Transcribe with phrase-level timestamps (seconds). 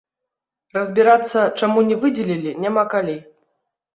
[0.77, 3.15] Разбірацца, чаму не выдзелілі, няма калі.